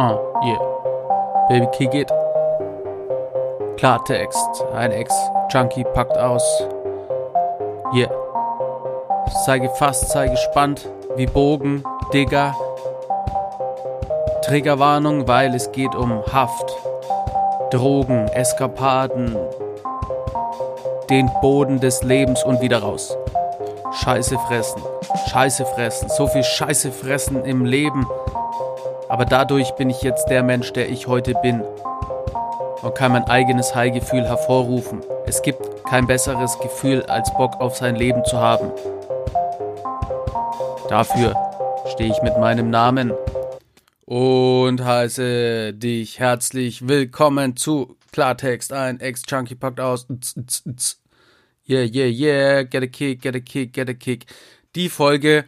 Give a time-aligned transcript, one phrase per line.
[0.00, 0.58] Uh, yeah.
[1.50, 2.10] Baby, kick it.
[3.76, 4.64] Klartext.
[4.72, 6.42] Ein Ex-Junkie packt aus.
[7.92, 8.10] Yeah.
[9.44, 10.88] Sei gefasst, sei gespannt.
[11.16, 11.84] Wie Bogen,
[12.14, 12.56] Digger.
[14.40, 16.74] Triggerwarnung, weil es geht um Haft.
[17.70, 19.36] Drogen, Eskapaden.
[21.10, 23.18] Den Boden des Lebens und wieder raus.
[23.92, 24.80] Scheiße fressen.
[25.28, 26.08] Scheiße fressen.
[26.08, 28.06] So viel Scheiße fressen im Leben.
[29.10, 31.62] Aber dadurch bin ich jetzt der Mensch, der ich heute bin.
[32.82, 35.00] Und kann mein eigenes High-Gefühl hervorrufen.
[35.26, 38.70] Es gibt kein besseres Gefühl, als Bock auf sein Leben zu haben.
[40.88, 41.34] Dafür
[41.92, 43.12] stehe ich mit meinem Namen
[44.06, 48.72] und heiße dich herzlich willkommen zu Klartext.
[48.72, 50.06] Ein Ex-Chunky packt aus.
[51.68, 52.62] Yeah, yeah, yeah.
[52.62, 54.26] Get a kick, get a kick, get a kick.
[54.76, 55.46] Die Folge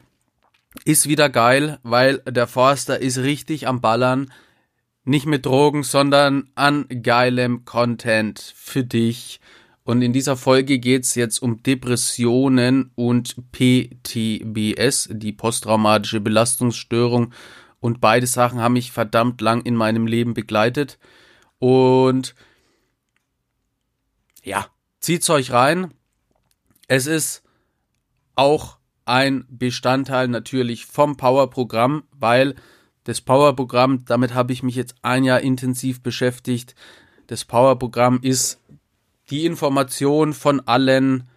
[0.84, 4.32] ist wieder geil, weil der Forster ist richtig am Ballern.
[5.04, 9.40] Nicht mit Drogen, sondern an geilem Content für dich.
[9.84, 17.34] Und in dieser Folge geht's jetzt um Depressionen und PTBS, die posttraumatische Belastungsstörung.
[17.80, 21.00] Und beide Sachen haben mich verdammt lang in meinem Leben begleitet.
[21.58, 22.36] Und
[24.44, 24.66] ja,
[25.00, 25.92] zieht's euch rein.
[26.86, 27.42] Es ist
[28.36, 32.54] auch ein Bestandteil natürlich vom Power-Programm, weil
[33.04, 36.74] das Power-Programm, damit habe ich mich jetzt ein Jahr intensiv beschäftigt.
[37.26, 38.60] Das Power-Programm ist
[39.30, 41.28] die Information von allen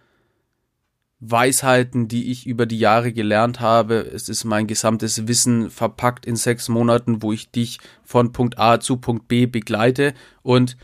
[1.18, 3.94] Weisheiten, die ich über die Jahre gelernt habe.
[4.00, 8.80] Es ist mein gesamtes Wissen verpackt in sechs Monaten, wo ich dich von Punkt A
[8.80, 10.14] zu Punkt B begleite.
[10.42, 10.76] Und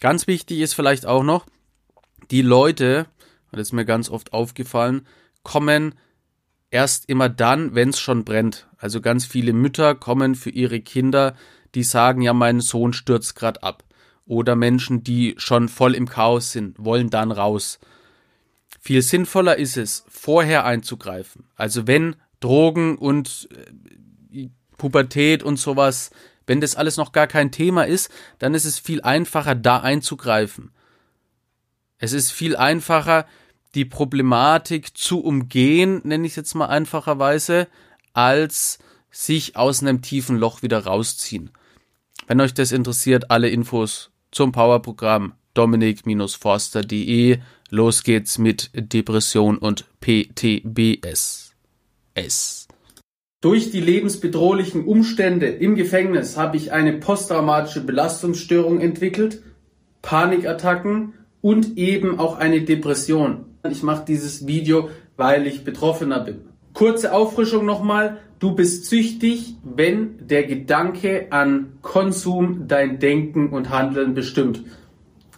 [0.00, 1.46] ganz wichtig ist vielleicht auch noch,
[2.30, 3.06] die Leute,
[3.50, 5.06] das ist mir ganz oft aufgefallen,
[5.42, 5.96] kommen
[6.72, 8.66] erst immer dann, wenn es schon brennt.
[8.78, 11.36] Also ganz viele Mütter kommen für ihre Kinder,
[11.76, 13.84] die sagen, ja, mein Sohn stürzt gerade ab.
[14.26, 17.78] Oder Menschen, die schon voll im Chaos sind, wollen dann raus.
[18.80, 21.44] Viel sinnvoller ist es, vorher einzugreifen.
[21.54, 23.48] Also wenn Drogen und
[24.32, 24.48] äh,
[24.78, 26.10] Pubertät und sowas,
[26.46, 30.72] wenn das alles noch gar kein Thema ist, dann ist es viel einfacher, da einzugreifen.
[31.98, 33.26] Es ist viel einfacher,
[33.74, 37.68] die Problematik zu umgehen, nenne ich es jetzt mal einfacherweise,
[38.12, 38.78] als
[39.10, 41.50] sich aus einem tiefen Loch wieder rausziehen.
[42.26, 47.38] Wenn euch das interessiert, alle Infos zum Powerprogramm dominik-forster.de.
[47.70, 51.54] Los geht's mit Depression und PTBS.
[52.14, 52.68] S.
[53.40, 59.42] Durch die lebensbedrohlichen Umstände im Gefängnis habe ich eine posttraumatische Belastungsstörung entwickelt,
[60.00, 63.51] Panikattacken und eben auch eine Depression.
[63.70, 66.40] Ich mache dieses Video, weil ich Betroffener bin.
[66.74, 68.18] Kurze Auffrischung nochmal.
[68.40, 74.64] Du bist süchtig, wenn der Gedanke an Konsum dein Denken und Handeln bestimmt.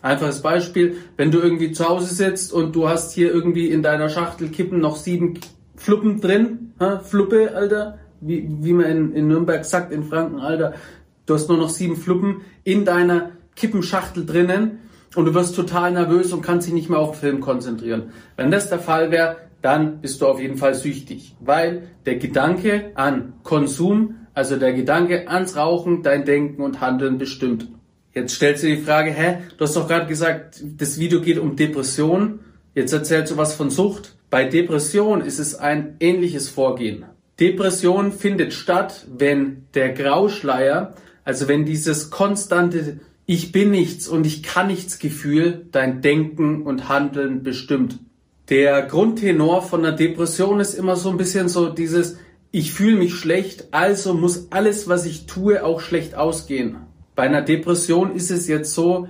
[0.00, 4.08] Einfaches Beispiel, wenn du irgendwie zu Hause sitzt und du hast hier irgendwie in deiner
[4.08, 5.40] Schachtel Kippen noch sieben
[5.76, 7.00] Fluppen drin, ha?
[7.00, 10.74] Fluppe, Alter, wie, wie man in, in Nürnberg sagt, in Franken, Alter,
[11.26, 14.78] du hast nur noch sieben Fluppen in deiner Kippenschachtel drinnen
[15.14, 18.12] und du wirst total nervös und kannst dich nicht mehr auf den Film konzentrieren.
[18.36, 22.92] Wenn das der Fall wäre, dann bist du auf jeden Fall süchtig, weil der Gedanke
[22.96, 27.68] an Konsum, also der Gedanke ans Rauchen, dein Denken und Handeln bestimmt.
[28.12, 31.56] Jetzt stellst du die Frage, hä, du hast doch gerade gesagt, das Video geht um
[31.56, 32.40] Depression.
[32.74, 34.16] Jetzt erzählst du was von Sucht.
[34.30, 37.04] Bei Depression ist es ein ähnliches Vorgehen.
[37.40, 44.42] Depression findet statt, wenn der Grauschleier, also wenn dieses konstante ich bin nichts und ich
[44.42, 47.98] kann nichts Gefühl dein Denken und Handeln bestimmt.
[48.50, 52.18] Der Grundtenor von einer Depression ist immer so ein bisschen so dieses
[52.54, 56.76] ich fühle mich schlecht, also muss alles, was ich tue, auch schlecht ausgehen.
[57.16, 59.08] Bei einer Depression ist es jetzt so,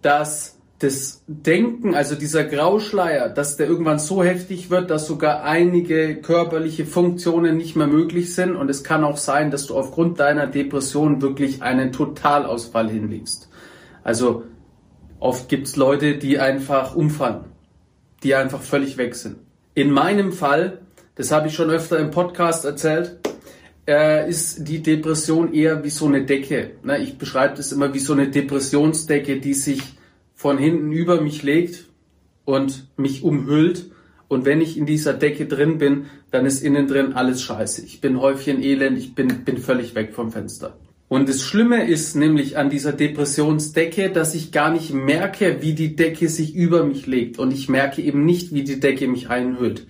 [0.00, 6.16] dass das Denken, also dieser Grauschleier, dass der irgendwann so heftig wird, dass sogar einige
[6.16, 8.54] körperliche Funktionen nicht mehr möglich sind.
[8.54, 13.48] Und es kann auch sein, dass du aufgrund deiner Depression wirklich einen Totalausfall hinlegst.
[14.04, 14.44] Also
[15.18, 17.46] oft gibt's Leute, die einfach umfallen,
[18.22, 19.36] die einfach völlig weg sind.
[19.74, 20.78] In meinem Fall,
[21.16, 23.18] das habe ich schon öfter im Podcast erzählt,
[23.88, 26.70] äh, ist die Depression eher wie so eine Decke.
[27.00, 29.97] Ich beschreibe das immer wie so eine Depressionsdecke, die sich
[30.38, 31.86] von hinten über mich legt
[32.44, 33.90] und mich umhüllt.
[34.28, 37.84] Und wenn ich in dieser Decke drin bin, dann ist innen drin alles scheiße.
[37.84, 40.76] Ich bin Häufchen elend, ich bin, bin völlig weg vom Fenster.
[41.08, 45.96] Und das Schlimme ist nämlich an dieser Depressionsdecke, dass ich gar nicht merke, wie die
[45.96, 47.40] Decke sich über mich legt.
[47.40, 49.88] Und ich merke eben nicht, wie die Decke mich einhüllt.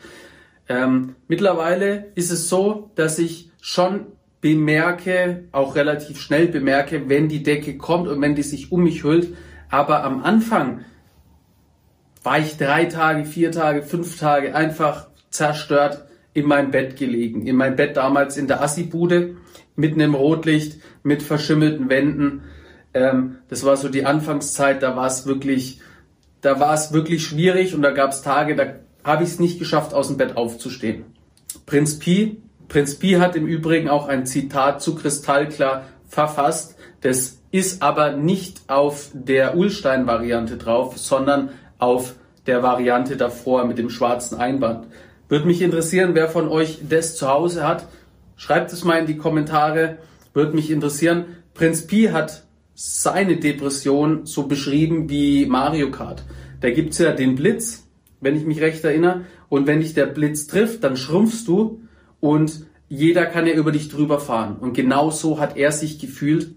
[0.67, 4.07] Ähm, mittlerweile ist es so, dass ich schon
[4.41, 9.05] bemerke, auch relativ schnell bemerke, wenn die Decke kommt und wenn die sich um mich
[9.05, 9.29] hüllt.
[9.71, 10.85] Aber am Anfang
[12.23, 16.05] war ich drei Tage, vier Tage, fünf Tage einfach zerstört
[16.35, 17.47] in meinem Bett gelegen.
[17.47, 19.37] In meinem Bett damals in der Assibude,
[19.77, 22.43] mitten im Rotlicht, mit verschimmelten Wänden.
[22.95, 25.81] Ähm, das war so die Anfangszeit, da war es wirklich,
[26.41, 28.75] da war es wirklich schwierig und da gab es Tage, da
[29.05, 31.05] habe ich es nicht geschafft, aus dem Bett aufzustehen.
[31.67, 36.77] Prinz Pi, Prinz Pi hat im Übrigen auch ein Zitat zu Kristallklar verfasst.
[37.01, 42.15] Das ist aber nicht auf der Ulstein-Variante drauf, sondern auf
[42.47, 44.87] der Variante davor mit dem schwarzen Einband.
[45.29, 47.87] Würde mich interessieren, wer von euch das zu Hause hat.
[48.37, 49.99] Schreibt es mal in die Kommentare.
[50.33, 51.27] Würde mich interessieren.
[51.55, 56.23] Prinz Pi hat seine Depression so beschrieben wie Mario Kart.
[56.61, 57.87] Da gibt's ja den Blitz,
[58.21, 59.23] wenn ich mich recht erinnere.
[59.49, 61.83] Und wenn dich der Blitz trifft, dann schrumpfst du
[62.21, 64.57] und jeder kann ja über dich drüber fahren.
[64.57, 66.55] Und genau so hat er sich gefühlt.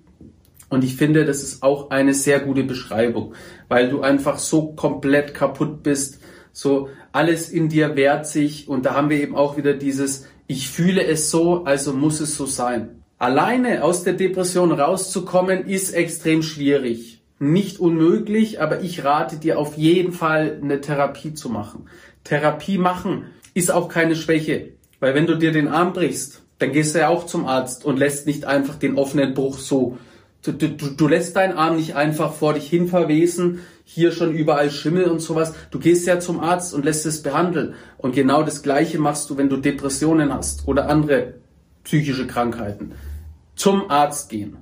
[0.71, 3.33] Und ich finde, das ist auch eine sehr gute Beschreibung,
[3.67, 6.21] weil du einfach so komplett kaputt bist,
[6.53, 10.69] so alles in dir wehrt sich und da haben wir eben auch wieder dieses, ich
[10.69, 13.03] fühle es so, also muss es so sein.
[13.17, 17.21] Alleine aus der Depression rauszukommen ist extrem schwierig.
[17.37, 21.89] Nicht unmöglich, aber ich rate dir auf jeden Fall eine Therapie zu machen.
[22.23, 24.69] Therapie machen ist auch keine Schwäche.
[25.01, 27.99] Weil wenn du dir den Arm brichst, dann gehst du ja auch zum Arzt und
[27.99, 29.97] lässt nicht einfach den offenen Bruch so.
[30.43, 34.71] Du, du, du lässt deinen Arm nicht einfach vor dich hin verwesen, hier schon überall
[34.71, 35.53] Schimmel und sowas.
[35.69, 37.75] Du gehst ja zum Arzt und lässt es behandeln.
[37.97, 41.35] Und genau das Gleiche machst du, wenn du Depressionen hast oder andere
[41.83, 42.93] psychische Krankheiten.
[43.55, 44.57] Zum Arzt gehen.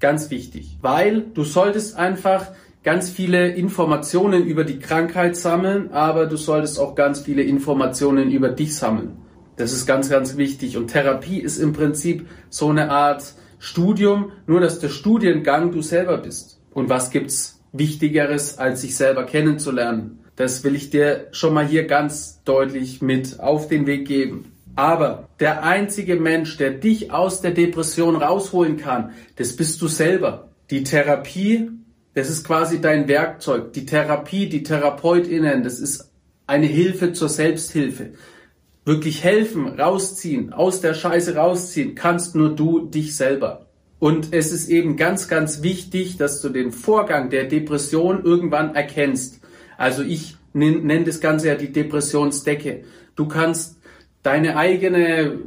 [0.00, 0.78] Ganz wichtig.
[0.80, 2.46] Weil du solltest einfach
[2.82, 8.48] ganz viele Informationen über die Krankheit sammeln, aber du solltest auch ganz viele Informationen über
[8.48, 9.18] dich sammeln.
[9.56, 10.76] Das ist ganz, ganz wichtig.
[10.76, 16.18] Und Therapie ist im Prinzip so eine Art Studium, nur dass der Studiengang du selber
[16.18, 16.60] bist.
[16.72, 20.20] Und was gibt's Wichtigeres, als sich selber kennenzulernen?
[20.36, 24.52] Das will ich dir schon mal hier ganz deutlich mit auf den Weg geben.
[24.76, 30.50] Aber der einzige Mensch, der dich aus der Depression rausholen kann, das bist du selber.
[30.70, 31.70] Die Therapie,
[32.14, 33.72] das ist quasi dein Werkzeug.
[33.72, 36.12] Die Therapie, die TherapeutInnen, das ist
[36.46, 38.12] eine Hilfe zur Selbsthilfe
[38.88, 43.66] wirklich helfen, rausziehen, aus der Scheiße rausziehen, kannst nur du dich selber.
[43.98, 49.40] Und es ist eben ganz, ganz wichtig, dass du den Vorgang der Depression irgendwann erkennst.
[49.76, 52.84] Also ich nenne das Ganze ja die Depressionsdecke.
[53.14, 53.76] Du kannst
[54.22, 55.38] deine eigene,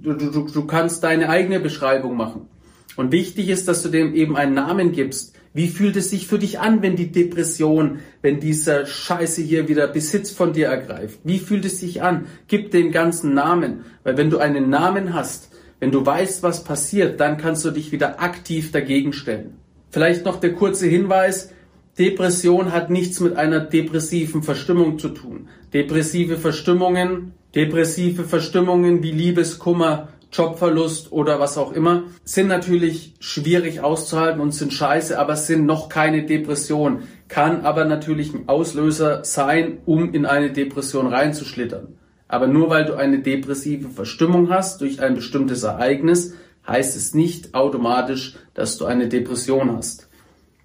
[0.00, 2.48] du, du, du kannst deine eigene Beschreibung machen.
[2.96, 5.34] Und wichtig ist, dass du dem eben einen Namen gibst.
[5.52, 9.88] Wie fühlt es sich für dich an, wenn die Depression, wenn dieser Scheiße hier wieder
[9.88, 11.18] Besitz von dir ergreift?
[11.24, 12.26] Wie fühlt es sich an?
[12.46, 13.84] Gib dem ganzen Namen.
[14.04, 15.50] Weil wenn du einen Namen hast,
[15.80, 19.56] wenn du weißt, was passiert, dann kannst du dich wieder aktiv dagegen stellen.
[19.90, 21.50] Vielleicht noch der kurze Hinweis.
[21.98, 25.48] Depression hat nichts mit einer depressiven Verstimmung zu tun.
[25.74, 34.40] Depressive Verstimmungen, depressive Verstimmungen wie Liebeskummer, Jobverlust oder was auch immer, sind natürlich schwierig auszuhalten
[34.40, 37.04] und sind scheiße, aber sind noch keine Depression.
[37.28, 41.98] Kann aber natürlich ein Auslöser sein, um in eine Depression reinzuschlittern.
[42.28, 46.34] Aber nur weil du eine depressive Verstimmung hast durch ein bestimmtes Ereignis,
[46.66, 50.08] heißt es nicht automatisch, dass du eine Depression hast.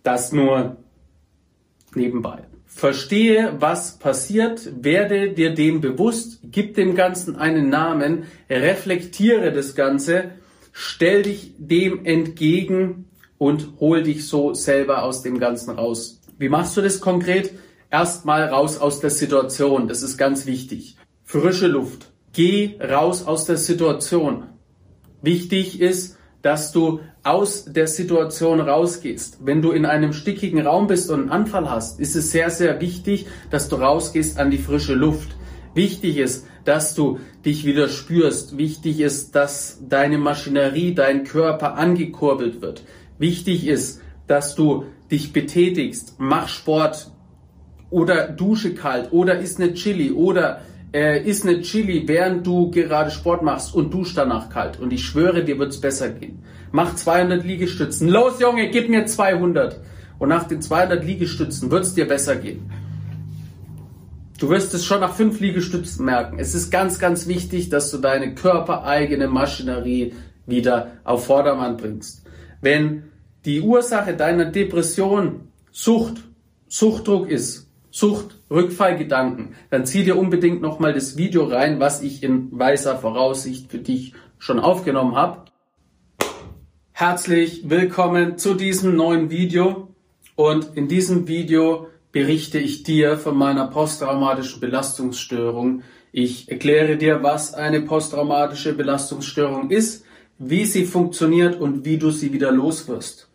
[0.03, 0.77] Das nur
[1.95, 2.43] nebenbei.
[2.75, 10.31] Verstehe, was passiert, werde dir dem bewusst, gib dem Ganzen einen Namen, reflektiere das Ganze,
[10.73, 13.05] stell dich dem entgegen
[13.37, 16.19] und hol dich so selber aus dem Ganzen raus.
[16.37, 17.53] Wie machst du das konkret?
[17.89, 20.97] Erstmal raus aus der Situation, das ist ganz wichtig.
[21.23, 22.11] Frische Luft.
[22.33, 24.47] Geh raus aus der Situation.
[25.21, 29.39] Wichtig ist, dass du aus der Situation rausgehst.
[29.43, 32.79] Wenn du in einem stickigen Raum bist und einen Anfall hast, ist es sehr, sehr
[32.81, 35.35] wichtig, dass du rausgehst an die frische Luft.
[35.73, 38.59] Wichtig ist, dass du dich wieder spürst.
[38.59, 42.83] Wichtig ist, dass deine Maschinerie, dein Körper angekurbelt wird.
[43.17, 46.13] Wichtig ist, dass du dich betätigst.
[46.19, 47.09] Mach Sport
[47.89, 50.61] oder dusche kalt oder isst eine Chili oder
[50.95, 54.79] äh, isst eine Chili, während du gerade Sport machst und dusch danach kalt.
[54.79, 56.41] Und ich schwöre, dir wird's besser gehen.
[56.71, 58.07] Mach 200 Liegestützen.
[58.07, 59.81] Los, Junge, gib mir 200.
[60.19, 62.71] Und nach den 200 Liegestützen wird es dir besser gehen.
[64.39, 66.39] Du wirst es schon nach fünf Liegestützen merken.
[66.39, 70.13] Es ist ganz, ganz wichtig, dass du deine körpereigene Maschinerie
[70.45, 72.23] wieder auf Vordermann bringst.
[72.61, 73.03] Wenn
[73.43, 76.23] die Ursache deiner Depression Sucht,
[76.69, 77.64] Suchtdruck ist,
[77.97, 83.71] Sucht, Rückfallgedanken, dann zieh dir unbedingt nochmal das Video rein, was ich in weißer Voraussicht
[83.71, 85.45] für dich schon aufgenommen habe.
[86.91, 89.95] Herzlich willkommen zu diesem neuen Video
[90.35, 95.83] und in diesem Video berichte ich dir von meiner posttraumatischen Belastungsstörung.
[96.11, 100.03] Ich erkläre dir, was eine posttraumatische Belastungsstörung ist,
[100.37, 103.29] wie sie funktioniert und wie du sie wieder loswirst.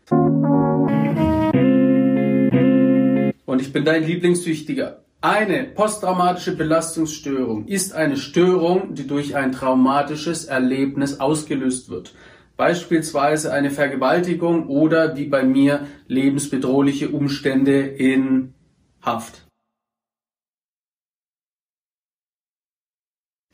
[3.61, 5.05] Und ich bin dein Lieblingssüchtiger.
[5.21, 12.14] Eine posttraumatische Belastungsstörung ist eine Störung, die durch ein traumatisches Erlebnis ausgelöst wird
[12.57, 18.52] beispielsweise eine Vergewaltigung oder wie bei mir lebensbedrohliche Umstände in
[19.00, 19.47] Haft.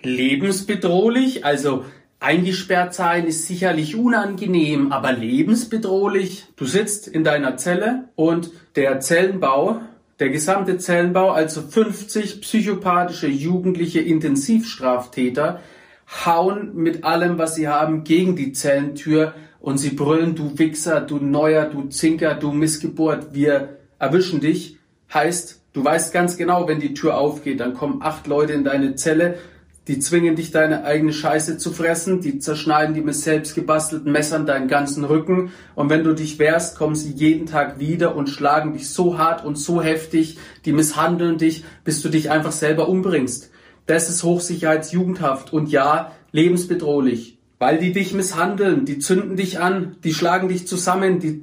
[0.02, 1.84] Lebensbedrohlich, also
[2.18, 6.46] eingesperrt sein ist sicherlich unangenehm, aber lebensbedrohlich.
[6.56, 9.82] Du sitzt in deiner Zelle und der Zellenbau,
[10.18, 15.60] der gesamte Zellenbau, also 50 psychopathische jugendliche Intensivstraftäter,
[16.24, 21.18] hauen mit allem, was sie haben, gegen die Zellentür und sie brüllen, du Wichser, du
[21.18, 24.78] Neuer, du Zinker, du Missgeburt, wir erwischen dich.
[25.12, 28.94] Heißt, du weißt ganz genau, wenn die Tür aufgeht, dann kommen acht Leute in deine
[28.94, 29.38] Zelle,
[29.88, 34.44] die zwingen dich, deine eigene Scheiße zu fressen, die zerschneiden die mit selbst gebastelten Messern
[34.44, 38.72] deinen ganzen Rücken und wenn du dich wehrst, kommen sie jeden Tag wieder und schlagen
[38.72, 43.50] dich so hart und so heftig, die misshandeln dich, bis du dich einfach selber umbringst.
[43.86, 47.38] Das ist Hochsicherheitsjugendhaft und ja, lebensbedrohlich.
[47.58, 51.40] Weil die dich misshandeln, die zünden dich an, die schlagen dich zusammen, die,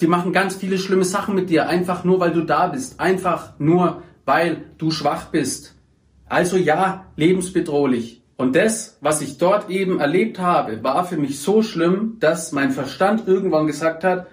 [0.00, 3.52] die machen ganz viele schlimme Sachen mit dir, einfach nur weil du da bist, einfach
[3.58, 5.77] nur weil du schwach bist.
[6.28, 8.22] Also ja, lebensbedrohlich.
[8.36, 12.70] Und das, was ich dort eben erlebt habe, war für mich so schlimm, dass mein
[12.70, 14.28] Verstand irgendwann gesagt hat,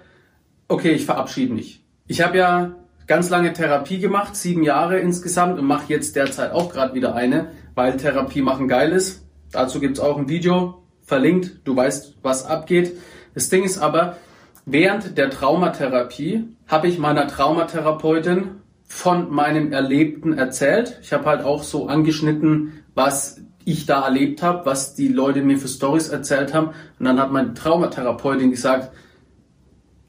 [0.68, 1.84] okay, ich verabschiede mich.
[2.06, 2.76] Ich habe ja
[3.06, 7.50] ganz lange Therapie gemacht, sieben Jahre insgesamt und mache jetzt derzeit auch gerade wieder eine,
[7.74, 9.24] weil Therapie machen geil ist.
[9.52, 12.98] Dazu gibt's auch ein Video verlinkt, du weißt, was abgeht.
[13.34, 14.16] Das Ding ist aber,
[14.64, 20.98] während der Traumatherapie habe ich meiner Traumatherapeutin von meinem Erlebten erzählt.
[21.02, 25.58] Ich habe halt auch so angeschnitten, was ich da erlebt habe, was die Leute mir
[25.58, 26.68] für Stories erzählt haben.
[26.98, 28.92] Und dann hat meine Traumatherapeutin gesagt,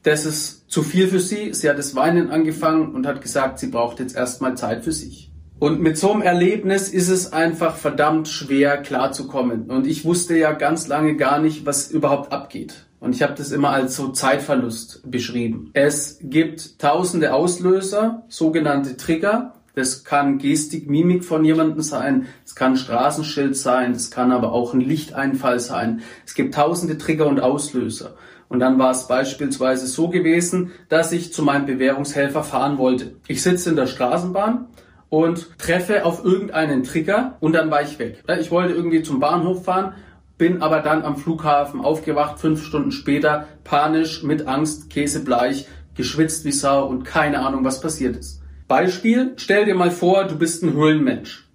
[0.04, 1.52] das ist zu viel für sie.
[1.52, 5.32] Sie hat das Weinen angefangen und hat gesagt, sie braucht jetzt erstmal Zeit für sich.
[5.58, 9.68] Und mit so einem Erlebnis ist es einfach verdammt schwer klarzukommen.
[9.70, 12.86] Und ich wusste ja ganz lange gar nicht, was überhaupt abgeht.
[13.00, 15.70] Und ich habe das immer als so Zeitverlust beschrieben.
[15.72, 19.54] Es gibt tausende Auslöser, sogenannte Trigger.
[19.74, 24.74] Das kann Gestik, Mimik von jemandem sein, es kann Straßenschild sein, es kann aber auch
[24.74, 26.00] ein Lichteinfall sein.
[26.26, 28.16] Es gibt tausende Trigger und Auslöser.
[28.48, 33.16] Und dann war es beispielsweise so gewesen, dass ich zu meinem Bewährungshelfer fahren wollte.
[33.28, 34.66] Ich sitze in der Straßenbahn
[35.10, 38.22] und treffe auf irgendeinen Trigger und dann war ich weg.
[38.40, 39.94] Ich wollte irgendwie zum Bahnhof fahren,
[40.38, 46.52] bin aber dann am Flughafen aufgewacht, fünf Stunden später, panisch, mit Angst, käsebleich, geschwitzt wie
[46.52, 48.40] Sau und keine Ahnung, was passiert ist.
[48.68, 51.48] Beispiel, stell dir mal vor, du bist ein Höhlenmensch.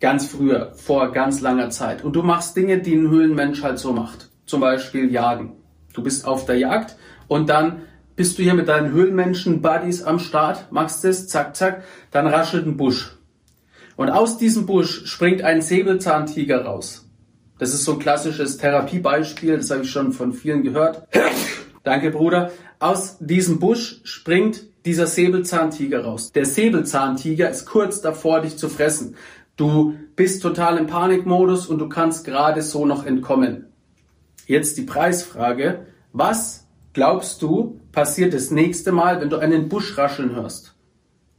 [0.00, 2.04] Ganz früher, vor ganz langer Zeit.
[2.04, 4.28] Und du machst Dinge, die ein Höhlenmensch halt so macht.
[4.46, 5.56] Zum Beispiel jagen.
[5.92, 7.82] Du bist auf der Jagd und dann
[8.14, 12.76] bist du hier mit deinen Höhlenmenschen-Buddies am Start, machst es, zack, zack, dann raschelt ein
[12.76, 13.16] Busch.
[13.96, 17.07] Und aus diesem Busch springt ein Säbelzahntiger raus.
[17.58, 21.08] Das ist so ein klassisches Therapiebeispiel, das habe ich schon von vielen gehört.
[21.82, 22.52] Danke, Bruder.
[22.78, 26.30] Aus diesem Busch springt dieser Säbelzahntiger raus.
[26.32, 29.16] Der Säbelzahntiger ist kurz davor, dich zu fressen.
[29.56, 33.66] Du bist total im Panikmodus und du kannst gerade so noch entkommen.
[34.46, 35.86] Jetzt die Preisfrage.
[36.12, 40.74] Was glaubst du passiert das nächste Mal, wenn du einen Busch rascheln hörst?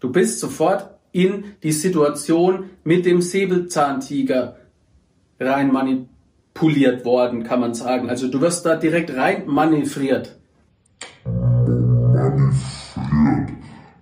[0.01, 4.58] Du bist sofort in die Situation mit dem Säbelzahntiger
[5.39, 8.09] rein manipuliert worden, kann man sagen.
[8.09, 10.37] Also du wirst da direkt rein manövriert.
[11.25, 12.79] Manövriert.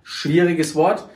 [0.02, 1.08] Schwieriges Wort.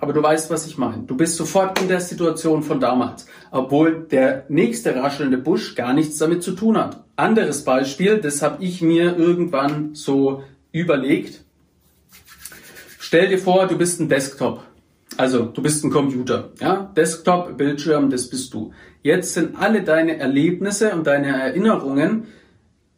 [0.00, 1.02] Aber du weißt, was ich meine.
[1.02, 6.18] Du bist sofort in der Situation von damals, obwohl der nächste raschelnde Busch gar nichts
[6.18, 7.04] damit zu tun hat.
[7.16, 11.40] Anderes Beispiel, das habe ich mir irgendwann so überlegt.
[13.00, 14.62] Stell dir vor, du bist ein Desktop.
[15.16, 16.92] Also, du bist ein Computer, ja?
[16.96, 18.72] Desktop, Bildschirm, das bist du.
[19.08, 22.26] Jetzt sind alle deine Erlebnisse und deine Erinnerungen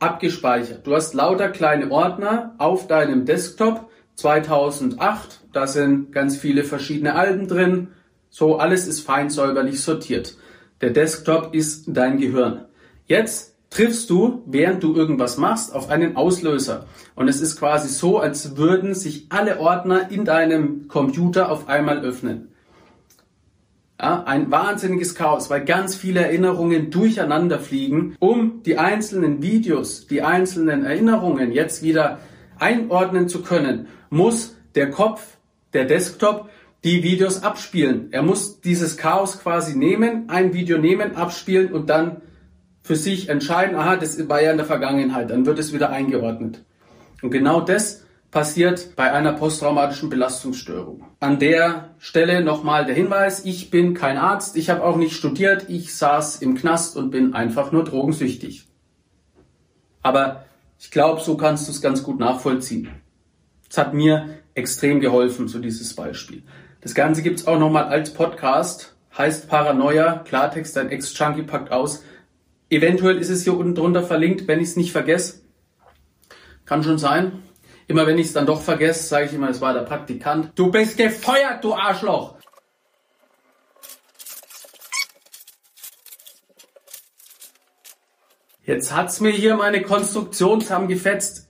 [0.01, 0.85] abgespeichert.
[0.85, 7.47] Du hast lauter kleine Ordner auf deinem Desktop 2008, da sind ganz viele verschiedene Alben
[7.47, 7.93] drin.
[8.29, 10.37] So, alles ist fein säuberlich sortiert.
[10.81, 12.65] Der Desktop ist dein Gehirn.
[13.07, 16.87] Jetzt triffst du, während du irgendwas machst, auf einen Auslöser.
[17.15, 22.01] Und es ist quasi so, als würden sich alle Ordner in deinem Computer auf einmal
[22.01, 22.50] öffnen.
[24.03, 28.17] Ja, ein wahnsinniges Chaos, weil ganz viele Erinnerungen durcheinander fliegen.
[28.19, 32.19] Um die einzelnen Videos, die einzelnen Erinnerungen jetzt wieder
[32.59, 35.37] einordnen zu können, muss der Kopf,
[35.75, 36.49] der Desktop,
[36.83, 38.09] die Videos abspielen.
[38.11, 42.23] Er muss dieses Chaos quasi nehmen, ein Video nehmen, abspielen und dann
[42.83, 46.65] für sich entscheiden, aha, das war ja in der Vergangenheit, dann wird es wieder eingeordnet.
[47.21, 51.05] Und genau das passiert bei einer posttraumatischen Belastungsstörung.
[51.19, 55.67] An der Stelle nochmal der Hinweis, ich bin kein Arzt, ich habe auch nicht studiert,
[55.69, 58.69] ich saß im Knast und bin einfach nur drogensüchtig.
[60.03, 60.45] Aber
[60.79, 62.89] ich glaube, so kannst du es ganz gut nachvollziehen.
[63.69, 66.43] Es hat mir extrem geholfen, so dieses Beispiel.
[66.81, 72.03] Das Ganze gibt's auch nochmal als Podcast, heißt Paranoia, Klartext, dein Ex-Junkie packt aus.
[72.71, 75.41] Eventuell ist es hier unten drunter verlinkt, wenn ich es nicht vergesse.
[76.65, 77.43] Kann schon sein.
[77.91, 80.53] Immer wenn ich es dann doch vergesse, sage ich immer, es war der Praktikant.
[80.55, 82.37] Du bist gefeuert, du Arschloch!
[88.65, 91.49] Jetzt hat's mir hier meine Konstruktion zusammengefetzt.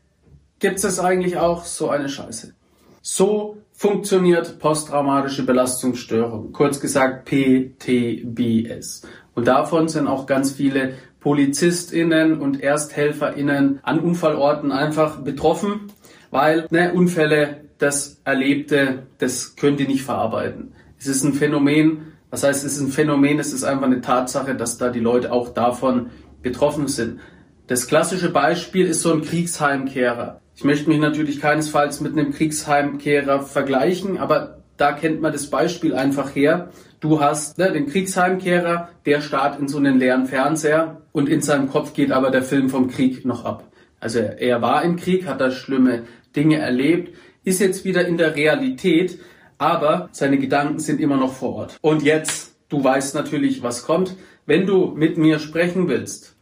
[0.61, 2.55] Gibt's es eigentlich auch so eine Scheiße?
[3.03, 9.03] So funktioniert posttraumatische Belastungsstörung, kurz gesagt PTBS.
[9.35, 15.93] Und davon sind auch ganz viele PolizistInnen und ErsthelferInnen an Unfallorten einfach betroffen
[16.31, 20.73] weil ne, Unfälle, das Erlebte, das können die nicht verarbeiten.
[20.99, 24.55] Es ist ein Phänomen, was heißt, es ist ein Phänomen, es ist einfach eine Tatsache,
[24.55, 26.11] dass da die Leute auch davon
[26.43, 27.21] betroffen sind.
[27.67, 30.41] Das klassische Beispiel ist so ein Kriegsheimkehrer.
[30.55, 35.95] Ich möchte mich natürlich keinesfalls mit einem Kriegsheimkehrer vergleichen, aber da kennt man das Beispiel
[35.95, 36.71] einfach her.
[37.01, 41.69] Du hast ne, den Kriegsheimkehrer, der starrt in so einen leeren Fernseher und in seinem
[41.69, 43.65] Kopf geht aber der Film vom Krieg noch ab.
[44.01, 46.05] Also er war im Krieg, hat da schlimme
[46.37, 49.19] Dinge erlebt, ist jetzt wieder in der Realität,
[49.59, 51.79] aber seine Gedanken sind immer noch vor Ort.
[51.81, 54.17] Und jetzt, du weißt natürlich, was kommt.
[54.47, 56.35] Wenn du mit mir sprechen willst,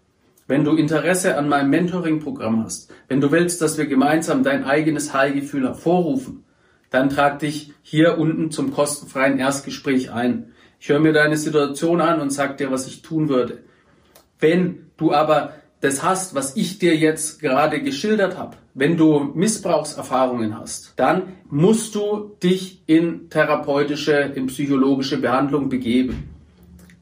[0.46, 5.12] wenn du Interesse an meinem Mentoring-Programm hast, wenn du willst, dass wir gemeinsam dein eigenes
[5.12, 6.44] Heilgefühl hervorrufen,
[6.90, 10.52] dann trag dich hier unten zum kostenfreien Erstgespräch ein.
[10.80, 13.58] Ich höre mir deine Situation an und sag dir, was ich tun würde.
[14.38, 20.58] Wenn du aber das hast, was ich dir jetzt gerade geschildert habe, wenn du Missbrauchserfahrungen
[20.58, 26.30] hast, dann musst du dich in therapeutische, in psychologische Behandlung begeben.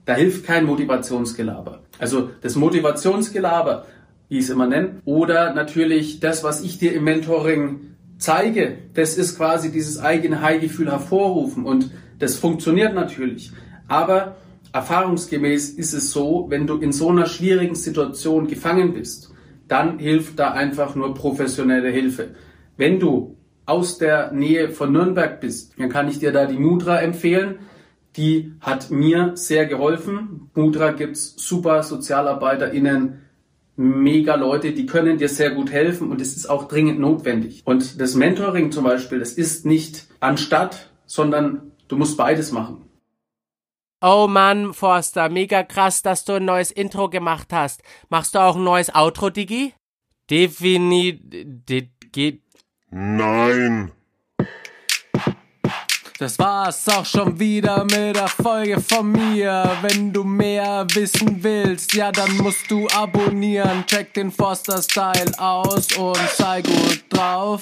[0.05, 1.81] Da hilft kein Motivationsgelaber.
[1.99, 3.87] Also das Motivationsgelaber,
[4.29, 7.81] wie ich es immer nenne, oder natürlich das, was ich dir im Mentoring
[8.19, 13.53] zeige, das ist quasi dieses eigene Heilgefühl hervorrufen und das funktioniert natürlich.
[13.89, 14.37] Aber
[14.77, 19.33] erfahrungsgemäß ist es so, wenn du in so einer schwierigen Situation gefangen bist,
[19.69, 22.35] dann hilft da einfach nur professionelle Hilfe.
[22.77, 27.01] Wenn du aus der Nähe von Nürnberg bist, dann kann ich dir da die Mudra
[27.01, 27.59] empfehlen.
[28.17, 30.51] Die hat mir sehr geholfen.
[30.55, 33.23] Mudra gibt's super SozialarbeiterInnen,
[33.77, 37.62] mega Leute, die können dir sehr gut helfen und es ist auch dringend notwendig.
[37.65, 42.86] Und das Mentoring zum Beispiel, das ist nicht anstatt, sondern du musst beides machen.
[44.03, 47.83] Oh Mann, Forster, mega krass, dass du ein neues Intro gemacht hast.
[48.11, 49.73] Machst du auch ein neues Outro, Digi?
[50.29, 51.87] Definitiv.
[52.13, 52.43] Geht.
[52.91, 53.93] Nein.
[56.19, 59.77] Das war's auch schon wieder mit der Folge von mir.
[59.83, 63.85] Wenn du mehr wissen willst, ja, dann musst du abonnieren.
[63.87, 67.61] Check den Forster Style aus und sei gut drauf.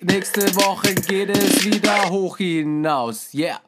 [0.00, 3.32] Nächste Woche geht es wieder hoch hinaus.
[3.32, 3.60] Yeah.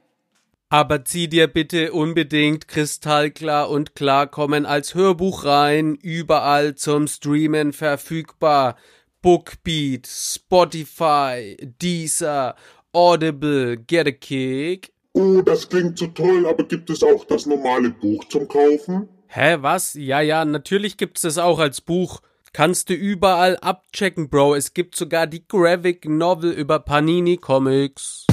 [0.70, 8.76] Aber zieh dir bitte unbedingt kristallklar und klarkommen als Hörbuch rein, überall zum Streamen verfügbar.
[9.22, 12.54] Bookbeat, Spotify, Deezer,
[12.92, 14.92] Audible, Get a Kick.
[15.14, 19.08] Oh, das klingt so toll, aber gibt es auch das normale Buch zum Kaufen?
[19.26, 19.94] Hä, was?
[19.94, 22.20] Ja, ja, natürlich gibt's das auch als Buch.
[22.52, 24.54] Kannst du überall abchecken, Bro.
[24.54, 28.26] Es gibt sogar die Graphic Novel über Panini Comics.